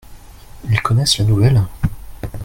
Ils 0.67 0.81
connaissent 0.81 1.19
la 1.19 1.25
nouvelle? 1.25 1.61